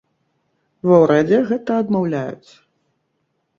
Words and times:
Ва 0.91 0.97
ўрадзе 1.03 1.37
гэта 1.51 1.71
адмаўляюць. 1.83 2.51